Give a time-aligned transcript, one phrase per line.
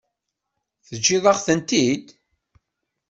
[0.87, 2.05] Teǧǧiḍ-aɣ-tent-id?